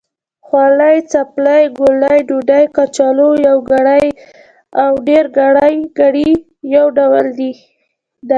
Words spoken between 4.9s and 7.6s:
ډېرګړي يو ډول دی.